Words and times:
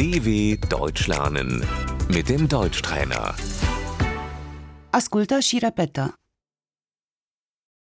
DW 0.00 0.56
Deutsch 0.68 1.06
lernen 1.08 1.50
mit 2.14 2.26
dem 2.26 2.46
Deutschtrainer. 2.46 3.34
Ascultă 4.92 5.38
și 5.40 5.58
repetă. 5.58 6.14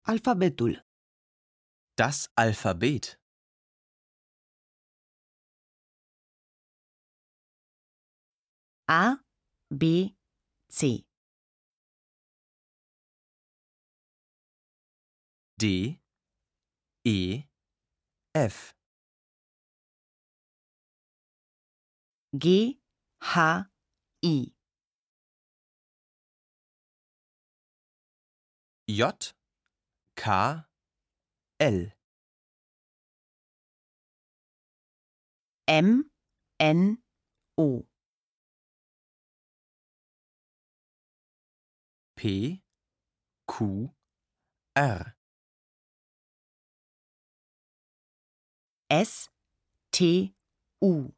Alfabetul 0.00 0.86
Das 1.94 2.30
Alphabet. 2.34 3.20
A, 8.84 9.24
B, 9.80 9.82
C. 10.78 10.80
D, 15.62 15.64
E, 17.02 17.48
F. 18.48 18.75
G, 22.36 22.78
H, 23.22 23.64
I. 24.24 24.52
J, 28.88 29.12
K, 30.16 30.64
L. 31.60 31.86
M, 35.68 36.10
N, 36.60 36.98
O. 37.56 37.84
P, 42.16 42.62
Q, 43.48 43.90
R. 44.74 45.16
S, 48.90 49.28
T, 49.90 50.34
U. 50.82 51.12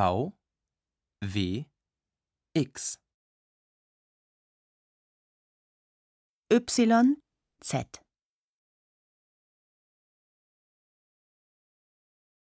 V, 0.00 0.32
W, 1.20 1.66
X. 2.54 2.96
Y, 6.50 7.16
Z. 7.62 8.00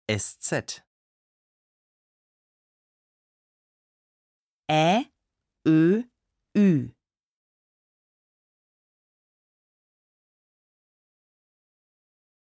SZ. 0.08 0.82
Ä, 4.70 5.10
Ö, 5.66 6.02
Ü. 6.56 6.94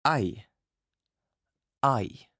I. 0.05 0.45
I. 1.81 2.32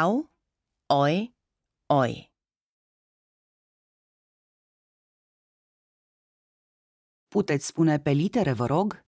Au, 0.00 0.12
Oi, 1.04 1.34
Oi. 2.02 2.12
Puteți 7.28 7.66
spune 7.66 7.98
pe 8.00 8.10
litere, 8.10 8.52
vă 8.52 8.66
rog? 8.66 9.04